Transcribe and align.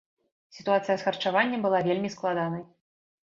Сітуацыя 0.59 0.95
з 1.01 1.05
харчаваннем 1.07 1.61
была 1.67 1.83
вельмі 1.89 2.09
складанай. 2.15 2.65